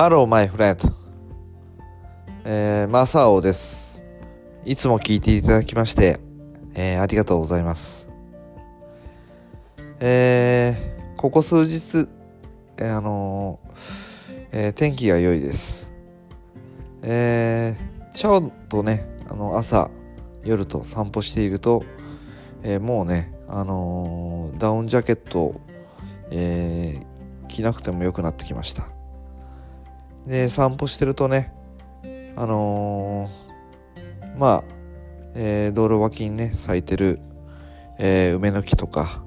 [0.00, 0.88] ハローマイフレンド。
[2.46, 4.02] えー、マサオです。
[4.64, 6.20] いつも聞いていただきまして、
[6.74, 8.08] えー、ありがとうございます。
[10.00, 12.08] えー、ここ数日、
[12.78, 15.92] えー、あのー、えー、天気が良いです。
[17.02, 19.90] えー、ちょうどね、あの、朝、
[20.42, 21.84] 夜と散歩していると、
[22.62, 25.60] えー、もうね、あのー、ダウンジャケットを、
[26.30, 28.88] えー、着なくても良くなってきました。
[30.30, 31.52] で散歩してるとね
[32.36, 34.64] あのー、まあ、
[35.34, 37.18] えー、道路脇にね咲いてる、
[37.98, 39.24] えー、梅の木とか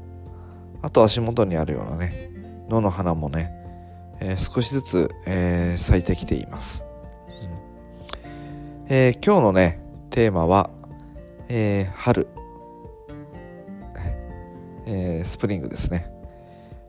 [0.81, 2.31] あと足元にあるようなね
[2.69, 3.51] 野の花もね、
[4.21, 6.85] え少しずつ、え咲いてきています、
[7.27, 8.87] うん。
[8.89, 10.69] え今日のねテーマは、
[11.49, 12.27] え春、
[14.87, 16.09] えスプリングですね、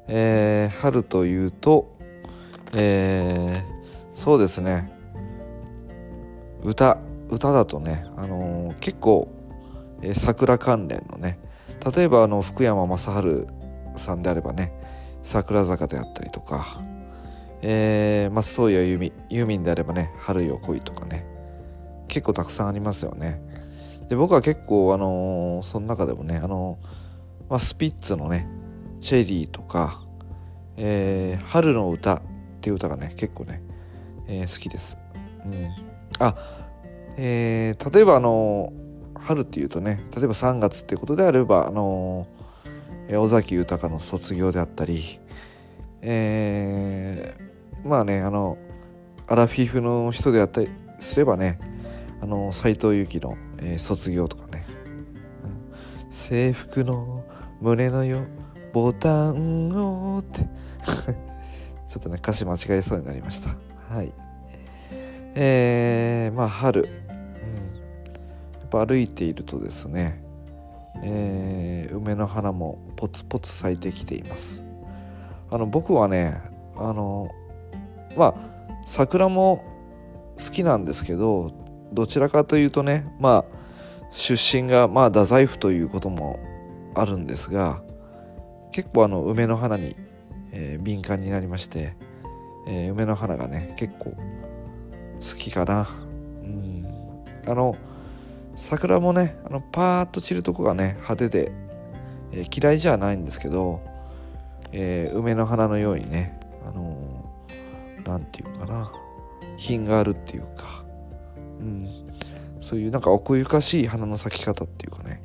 [0.07, 1.93] え春というと、
[2.73, 3.74] えー、
[4.15, 4.93] そうですね。
[6.63, 6.99] 歌
[7.31, 9.29] 歌だとね、あのー、結構、
[10.03, 11.39] えー、桜関連のね
[11.95, 13.47] 例えばあの福山雅治
[13.97, 14.73] さんであればね
[15.23, 16.81] 桜坂であったりとか、
[17.63, 21.27] えー、松任谷由実ユーミンであればね「春よ来い」とかね
[22.09, 23.41] 結構たくさんありますよね。
[24.09, 28.49] で僕は結構あのー、その中でもねあのー、まあ、スピッツのね
[29.01, 30.03] 「チェリー」とか、
[30.77, 32.21] えー「春の歌」っ
[32.61, 33.63] ていう歌がね結構ね
[34.27, 34.99] えー、好きです。
[35.45, 35.69] うん、
[36.19, 36.35] あ、
[37.17, 38.73] えー、例えばあの
[39.15, 42.27] 春っていうとね例えば3月っていうことであればあの、
[43.11, 45.21] 尾崎豊の卒業であったり、
[46.01, 48.59] えー、まあねあの
[49.27, 51.59] アラフィフの人であったりすればね
[52.21, 54.67] あの斎藤由貴の、えー、卒業とかね、
[56.11, 57.25] 制服の
[57.61, 58.25] 胸のよ
[58.73, 60.41] ボタンをって
[61.89, 63.64] ちょっとね歌詞間違えそうになりました。
[63.89, 64.13] はい。
[65.37, 70.23] えー、まあ春、うん、やっぱ歩いているとですね、
[71.03, 74.63] えー、梅の花もポツポツ咲いてきています。
[75.51, 76.41] あの僕はね
[76.77, 77.31] あの
[78.17, 78.35] まあ
[78.87, 79.65] 桜も
[80.37, 81.53] 好きなんですけど
[81.93, 83.65] どちらかというとねまあ
[84.11, 86.39] 出身がまあ太宰府ということも
[86.95, 87.83] あるんですが
[88.73, 89.97] 結構あの梅の花に、
[90.53, 91.97] えー、敏感になりまして
[92.67, 95.89] えー、梅の花がね結構好きかな。
[96.43, 96.87] うん。
[97.47, 97.77] あの
[98.57, 101.53] 桜もねあのパーッと散るとこがね派手で、
[102.33, 103.81] えー、嫌いじゃないんですけど、
[104.73, 106.97] えー、梅の花のようにねあの
[108.05, 108.93] 何て言うかな
[109.57, 110.85] 品があるっていうか、
[111.61, 111.89] うん、
[112.61, 115.23] そういうなんか奥ゆかしい花の咲き方っていうかね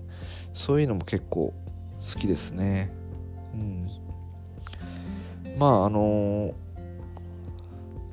[0.54, 1.54] そういうのも結構
[2.02, 2.92] 好きですね。
[3.54, 3.90] うん、
[5.58, 6.54] まああのー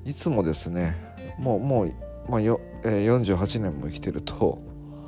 [0.06, 0.94] いつもですね
[1.36, 1.94] もうもう、
[2.28, 4.60] まあよえー、48年も生きてると、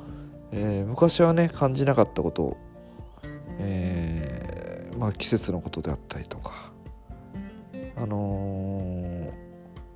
[0.51, 2.57] えー、昔はね感じなかったことを、
[3.59, 6.73] えー、まあ、季節のことであったりとか
[7.95, 9.31] あの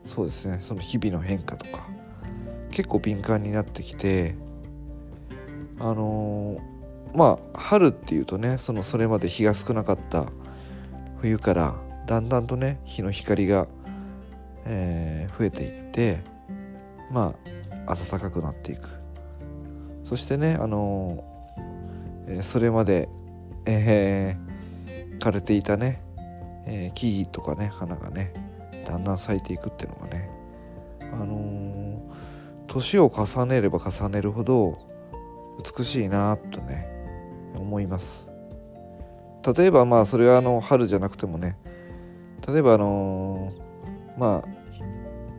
[0.05, 1.85] そうですねその日々の変化とか
[2.71, 4.35] 結構敏感になってきて
[5.79, 6.57] あの
[7.13, 10.27] まあ春っていうとねそのそれまで日が少なかった
[11.17, 11.75] 冬から
[12.07, 13.67] だんだんとね日の光が
[14.65, 16.19] えー、増えていって
[17.11, 17.35] ま
[17.85, 18.89] あ暖かくなっていく。
[20.05, 23.09] そしてねあのー、それまで、
[23.65, 26.01] えー、枯れていたね、
[26.65, 28.33] えー、木々とかね花がね
[28.85, 30.29] だんだん咲いていくっていうのがね
[31.01, 32.01] あの
[32.67, 34.77] 年を重ねれば重ねるほど
[35.77, 36.87] 美しいなとね
[37.55, 38.29] 思います。
[39.55, 41.57] 例えばまあそれはあの春じゃなくてもね
[42.47, 43.51] 例えばあの
[44.17, 44.47] まあ、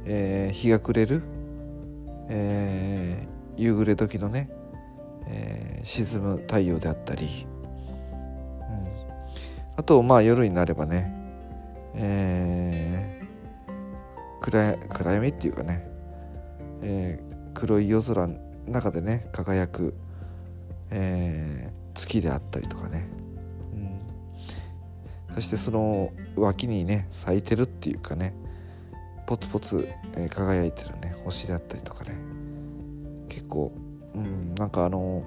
[0.07, 1.23] えー、日が暮れる、
[2.29, 4.51] えー、夕暮れ時のね、
[5.27, 7.47] えー、沈む太陽であったり、
[8.11, 8.89] うん、
[9.77, 11.13] あとまあ夜になればね、
[11.95, 15.89] えー、暗暗闇っていうかね、
[16.83, 18.37] えー、黒い夜空の
[18.69, 19.95] 中でね輝く、
[20.91, 23.09] えー、月であったりとかね、
[25.29, 28.35] うん、そしてその脇にね咲いてるっていうかね
[29.27, 32.19] ポツポツ、え、輝いてるね星だったりとかね。
[33.29, 33.73] 結構
[34.15, 35.25] うんなんかあの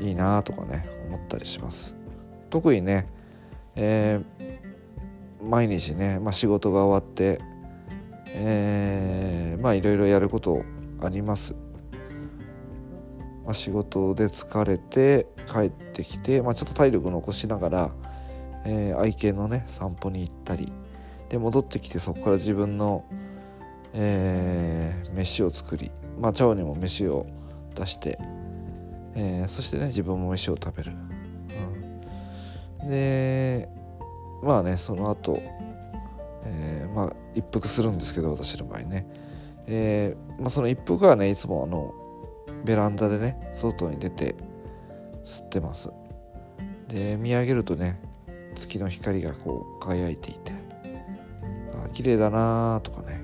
[0.00, 1.94] いいなとかね思ったりします。
[2.50, 3.08] 特にね、
[3.76, 7.40] えー、毎日ね、まあ、仕事が終わって
[8.34, 10.64] えー、まあいろいろやること
[11.00, 11.54] あります、
[13.44, 17.94] まあ、仕事で疲れて帰ってきて、まあ、ちょっと体力残しながら、
[18.64, 20.72] えー、愛犬のね散歩に行ったり
[21.32, 23.04] で戻ってきてそこから自分の、
[23.94, 25.90] えー、飯を作り
[26.20, 27.26] まあ茶碗にも飯を
[27.74, 28.18] 出して、
[29.14, 30.92] えー、そしてね自分も飯を食べる、
[32.82, 33.66] うん、で
[34.42, 35.40] まあねその後、
[36.44, 39.06] えー、まあ一服するんですけど私の場合ね、
[39.66, 41.94] えーまあ、その一服はねいつもあの
[42.62, 44.36] ベランダでね外に出て
[45.24, 45.90] 吸ってます。
[46.88, 47.98] で見上げるとね
[48.54, 50.61] 月の光がこう輝いていて。
[51.92, 53.20] 綺麗だなとかね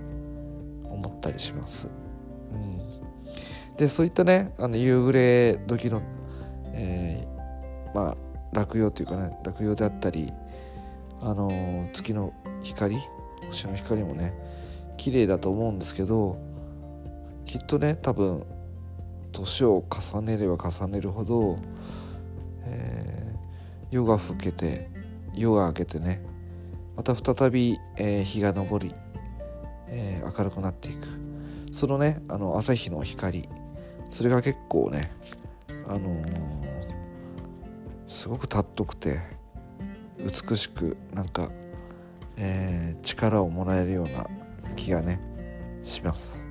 [0.85, 1.89] 思ったりします、
[2.53, 2.81] うん、
[3.77, 6.03] でそういったねあの夕暮れ時の、
[6.73, 8.17] えー、まあ
[8.53, 10.33] 落葉というかね落葉であったり
[11.21, 12.33] あのー、月の
[12.63, 12.99] 光
[13.47, 14.35] 星の光もね
[14.97, 16.39] 綺麗だと思うんですけど
[17.45, 18.45] きっとね多分
[19.33, 21.59] 年を重ねれば重ねるほど、
[22.65, 23.39] えー、
[23.91, 24.89] 夜が更けて
[25.35, 26.23] 夜が明けてね
[26.99, 28.93] また再び、えー、日が昇り、
[29.87, 31.07] えー、明るくなっていく。
[31.71, 33.49] そのねあの朝日の光。
[34.11, 35.13] それが結構ね
[35.87, 36.25] あのー、
[38.09, 39.21] すごく尊くて
[40.19, 41.53] 美しくなんか、
[42.37, 44.27] えー、力をもらえるような
[44.75, 45.21] 気がね
[45.85, 46.45] します。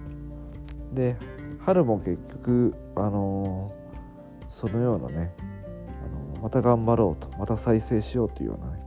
[0.94, 1.18] で
[1.60, 8.87] 春も結局あのー、そのようなねあのまた頑張ろうとまた再生しようというようなね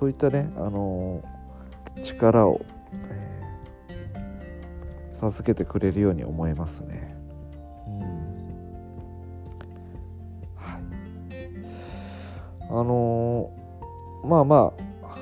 [0.00, 2.64] そういったねあのー、力を、
[2.94, 7.14] えー、授けてくれるように思えますね。
[7.86, 8.00] うん
[10.56, 10.82] はい、
[12.70, 15.18] あのー、まあまあ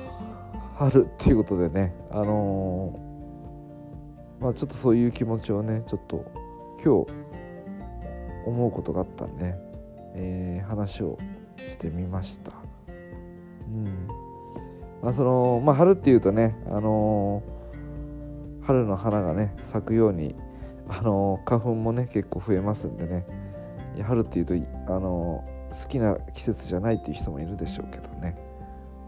[0.77, 2.97] 春っていうことでねあの
[4.39, 6.23] まあちょっとそういう気持ちをねちょっと
[6.81, 7.11] 今日
[8.47, 9.59] 思うことがあったんで、ね
[10.15, 11.17] えー、話を
[11.57, 12.53] してみました。
[13.67, 14.08] うん
[15.01, 20.35] まあそのまあ、春っていうとね、あのー、春の花がね咲くように、
[20.89, 23.25] あのー、花粉もね結構増えますんでね。
[24.03, 28.35] 春っていうと、あのー、好きな季節じゃないっていう人もいるでしょうけどね、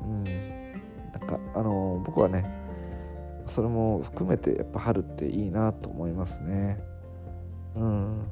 [0.03, 2.45] うん、なんか、あの僕はね
[3.45, 6.79] それも含めてやっぱ春っていいなと思いますね。
[7.75, 8.23] うん。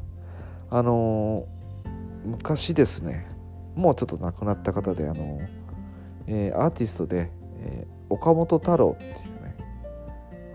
[0.69, 1.47] あの
[2.25, 3.27] 昔ですね
[3.75, 5.39] もうちょっと亡くなった方であの、
[6.27, 9.13] えー、アーティストで、えー、岡本太郎っていう
[9.43, 9.55] ね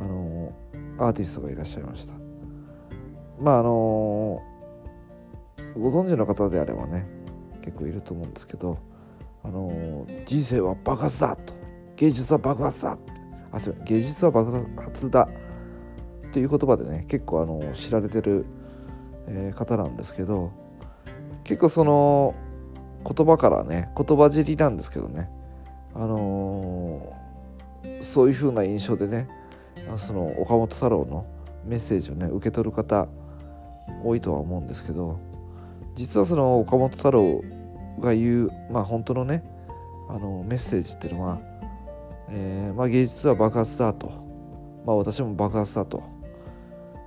[0.01, 0.53] あの
[0.99, 2.13] アーティストがいらっしゃいました。
[3.41, 4.43] まああの
[5.77, 7.07] ご存知の方であればね
[7.63, 8.79] 結構いると思うんですけど
[9.43, 11.53] あの人生は爆発だと
[11.97, 12.97] 芸術は爆発だ
[13.51, 15.29] あすみません芸術は爆発だ
[16.33, 18.47] という言葉でね結構あの知られてる
[19.27, 20.53] え、方なんですけど
[21.45, 22.35] 結構その
[23.05, 25.31] 言葉からね言葉尻なんですけどね
[25.95, 29.29] あのー、そういう風な印象でね
[29.97, 31.27] その岡本太郎の
[31.65, 33.09] メッセージをね受け取る方
[34.03, 35.19] 多いとは思うんですけど
[35.95, 37.43] 実はその岡本太郎
[38.01, 39.45] が言うまあ本当のね
[40.09, 41.41] あのメッセージっていうのは、
[42.29, 44.09] えーまあ、芸術は爆発だと、
[44.85, 46.03] まあ、私も爆発だと。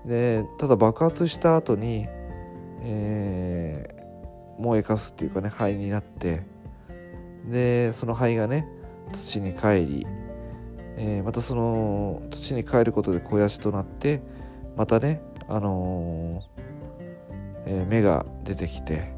[0.06, 2.08] でただ爆発した後に、
[2.82, 6.44] えー、燃えかすっていうかね灰になって
[7.46, 8.68] でその灰がね
[9.14, 10.08] 土に帰り、
[10.98, 14.22] えー、またその土に帰ることで肥やしとなって
[14.76, 19.14] またねあのー、えー、芽が出てきて、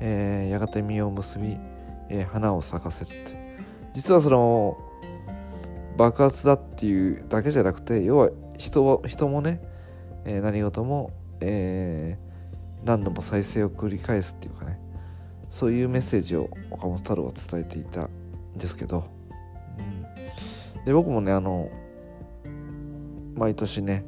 [0.00, 1.56] えやがて実を結び、
[2.10, 3.40] え花を咲かせるって。
[3.92, 4.76] 実はその
[5.96, 9.60] 爆発だっていうだけじゃなくて要は人人もね
[10.24, 11.10] えー、何事も、
[11.40, 14.78] えー、何度も再生を繰り返すっていうかね
[15.50, 18.08] そういうメッセージを岡本太郎は伝えていた。
[18.56, 19.04] ですけど、
[19.78, 19.82] う
[20.80, 21.70] ん、で僕もねあの
[23.34, 24.04] 毎年ね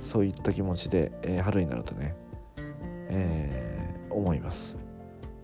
[0.00, 2.14] そういった気持ちで、えー、春になるとね、
[3.08, 4.78] えー、思います、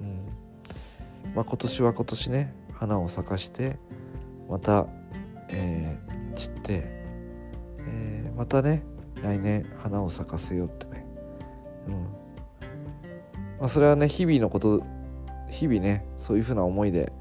[0.00, 1.34] うん。
[1.34, 3.78] まあ、今年は今年ね花を咲かして
[4.48, 4.86] また、
[5.50, 6.82] えー、散って、
[7.78, 8.82] えー、またね
[9.22, 11.06] 来年花を咲かせようってね。
[11.88, 11.94] うん。
[13.58, 14.82] まあそれはね日々のこと
[15.50, 17.12] 日々ねそういうふうな思いで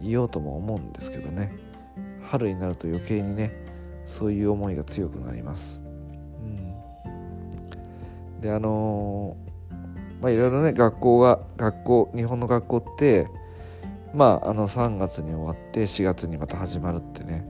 [0.00, 1.68] 言おうとも思うんですけどね。
[2.28, 3.52] 春になると余計にね
[4.06, 5.82] そういう思いが強くなります、
[7.06, 13.28] うん、であのー、まあいろいろね学校が学校日本の学校って
[14.14, 17.46] まああの3月に終わって4月にまた始まるってね。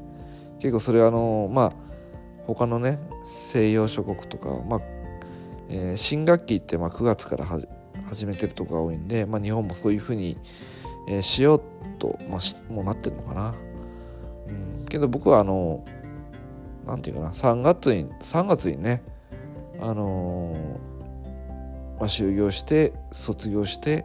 [0.58, 1.72] 結構それはあのー、まあ
[2.46, 4.80] 他のね西洋諸国とか、まあ
[5.68, 10.36] えー、新学期ってまあ9月から始めてるとこが多いんで、まあ、日本もそういうふうに、
[11.08, 11.62] えー、しよう
[11.98, 13.54] と、まあ、もうなってるのかな。
[14.46, 15.84] うん、けど僕はあの
[16.86, 19.02] 何て言うかな3月に3月にね
[19.80, 24.04] あのー、まあ、就業して卒業して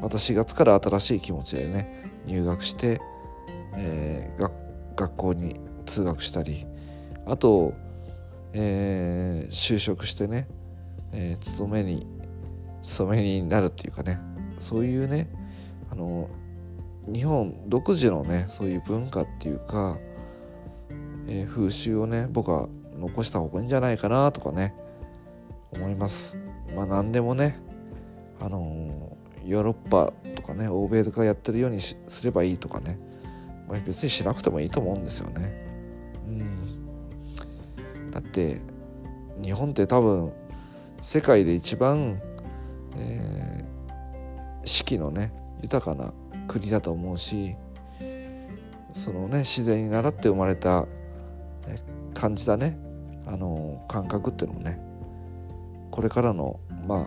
[0.00, 3.00] また4月から新しい気持ちでね入学して、
[3.76, 4.50] えー、
[4.96, 6.66] 学校に通学したり
[7.26, 7.72] あと、
[8.52, 10.46] えー、就職してね、
[11.12, 12.06] えー、勤めに
[12.82, 14.18] 勤めになるっていうかね
[14.58, 15.28] そういうね
[15.90, 16.28] あの
[17.06, 19.98] 日本独自のねそういう文化っていうか、
[21.26, 22.68] えー、風習をね僕は
[22.98, 24.74] 残した方がいいんじゃないかなとかね
[25.72, 26.38] 思います。
[26.74, 27.60] まあ何でもね
[28.40, 32.98] あのヨーロッパとかね欧米とかやってるようにすればいいとかね、
[33.68, 35.52] まあ、別にしなくてもいいと思うんですよね。
[36.26, 38.10] うん。
[38.10, 38.60] だって
[39.42, 40.32] 日本って多分
[41.00, 42.20] 世界で一番、
[42.96, 46.14] えー、四季のね豊かな
[46.54, 47.56] 国だと思うし
[48.92, 50.86] そのね自然に習って生まれた、
[52.14, 52.78] 感じだね。
[53.26, 54.78] あの感覚っていうのもね
[55.90, 57.06] これからのまあ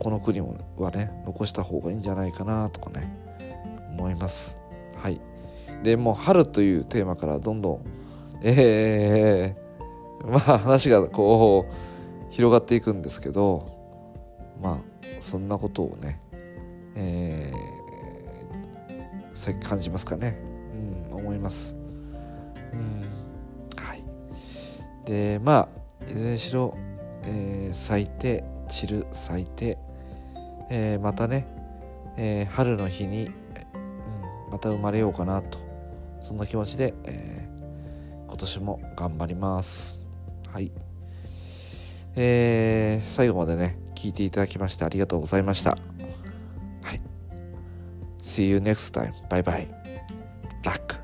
[0.00, 3.14] この国はね残した方がいいんじゃないかなとかね
[3.90, 4.58] 思います。
[4.96, 5.20] はい。
[5.84, 7.84] でもう春というテーマからどんどん
[8.42, 13.68] えー、まあ話がこう広がっていくんですけど
[14.60, 14.78] まあ
[15.20, 16.20] そんなことをね
[16.96, 17.83] えー、
[19.62, 20.38] 感じますかね。
[21.10, 21.16] うん。
[21.16, 21.76] 思います。
[22.72, 23.04] うん。
[23.76, 24.04] はい。
[25.04, 25.68] でま
[26.06, 26.76] あいずれにしろ
[27.26, 29.78] えー、咲いて散る咲いて、
[30.70, 31.46] えー、またね、
[32.16, 33.32] えー、春の日に、うん、
[34.52, 35.58] また生まれようかなと
[36.20, 40.08] そんな気持ちで、えー、今年も頑張ります。
[40.50, 40.72] はい。
[42.16, 45.70] えー、最後までね聞いていただきましてありがとうございました。
[45.72, 45.93] はい
[48.24, 49.12] See you next time.
[49.28, 49.68] Bye bye.
[50.64, 50.96] Luck.